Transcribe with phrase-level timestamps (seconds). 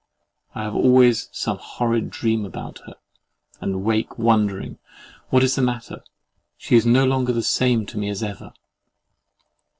[0.55, 2.95] I have always some horrid dream about her,
[3.59, 4.79] and wake wondering
[5.29, 6.09] what is the matter that
[6.57, 8.51] "she is no longer the same to me as ever?"